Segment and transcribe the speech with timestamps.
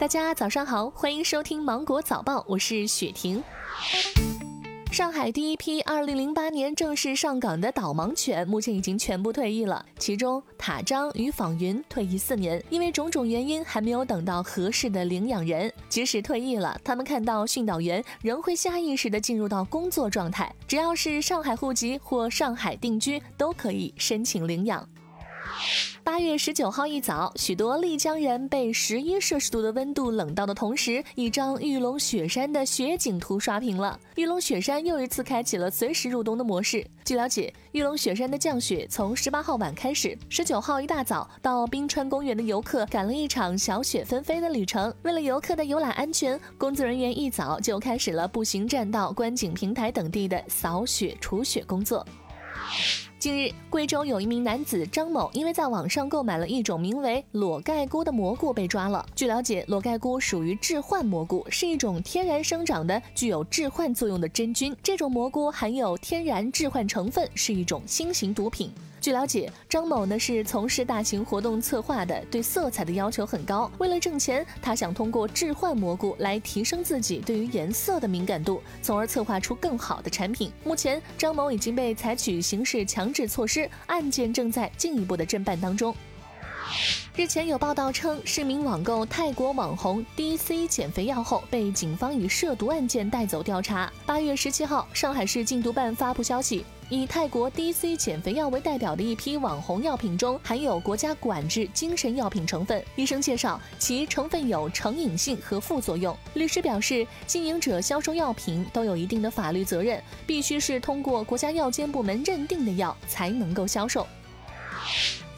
[0.00, 3.44] 大家早上好，欢迎收听芒果早报，我是雪婷。
[4.90, 15.70] 上海第一批2008年正式上岗的导盲犬目前已经全部退役了，其中塔张与仿云退役四年，因为种种原因还没有等到合适的领养人。
[15.90, 24.88] 即使退役了，他们看到训导员仍会下意识地进入到工作状态，只要是上海户籍或上海定居，都可以申请领养。
[26.02, 33.98] 八月十九号一早，许多丽江人被十一摄氏度的温度冷到的同时，一张玉龙雪山的雪景图刷屏了。
[34.16, 36.86] 玉龙雪山又一次开启了随时入冬的模式。
[37.04, 44.92] 据了解，玉龙雪山的降雪从十八号晚开始，十九号一大早到冰川公园的游客赶了一场小雪纷飞的旅程。
[45.02, 52.04] 为了游客的游览安全，工作人员一早就开始了步行栈道、观景平台等地的扫雪除雪工作。
[53.20, 59.04] 近日，贵州有一名男子张某，因为在网上购买了一种名为裸盖菇的蘑菇被抓了。
[59.14, 64.74] 据了解，裸盖菇属于致幻蘑菇，是一种天然生长的、具有致幻作用的真菌。
[64.82, 68.70] 这种蘑菇含有天然致幻成分，是一种新型毒品。
[69.00, 73.70] 据了解，张某呢是从事大型活动策划的，对色彩的要求很高。
[73.78, 80.52] 为了挣钱，他想通过置换蘑菇来提升自己对于颜色的敏感度，从而策划出更好的产品。
[80.64, 85.94] 目前，张某已经被采取刑事强制措施，案件正在进一步的侦办当中。
[87.16, 93.92] 日前有报道称，市民网购泰国网红 DC 减肥药后，被警方以涉毒案件带走调查。
[94.06, 102.82] 八月十七号，上海市禁毒办发布消息，以泰国 DC 减肥药为代表的一批网红药品中含有国家管制精神药品成分。
[102.96, 106.16] 医生介绍，其成分有成瘾性和副作用。
[106.34, 114.06] 律师表示，经营者销售药品都有一定的法律责任，必须是通过国家药监部门认定的药才能够销售。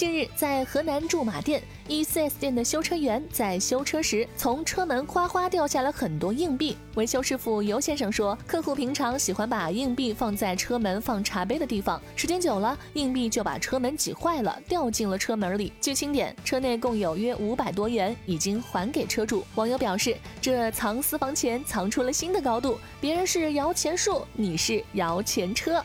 [0.00, 6.74] 近日，在河南驻马店一 4S 店的修车员在修车时，从车门哗哗掉下了很多硬币。
[6.94, 15.70] 维修师傅尤先生说，客户平常喜欢把硬币放在车门放茶杯的地方，时间久了，硬币就把车门挤坏了，掉进了车门里。
[15.82, 19.44] 据清点，车内共有约五百多元，已经还给车主。
[19.54, 25.84] 网友表示，这藏私房钱藏出了新的高度，别人是摇钱树，你是摇钱车。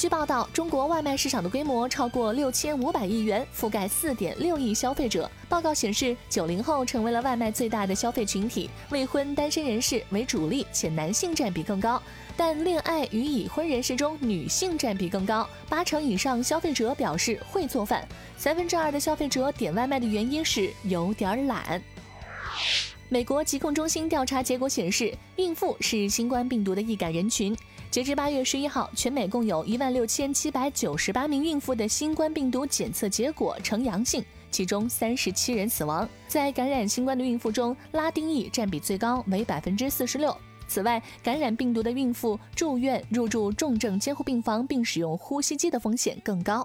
[0.00, 5.30] 据报道，中国外卖市场的规模超过六千五百亿元，覆盖四点六亿消费者。
[5.46, 12.02] 报告显示，九零后成为了外卖最大的消费群体，未婚单身人士为主力，且男性占比更高。
[12.34, 18.08] 但恋爱与已婚人士中，女性占比更高，八成以上消费者表示会做饭，
[18.38, 21.78] 三分之二的消费者点外卖的原因是有点懒。
[23.12, 27.56] 美国疾控中心调查结果显示，孕妇是新冠病毒的易感人群。
[27.90, 36.08] 截至八月十一号，全美共有一万六千七百九十八名孕妇的新冠病毒检测结果呈阳性，其中三十七人死亡。
[36.28, 40.32] 在感染新冠的孕妇中，拉丁裔占比最高，为百分之四十六。
[40.68, 46.64] 此外，感染病毒的孕妇住院入住重症监护病房并使用呼吸机的风险更高。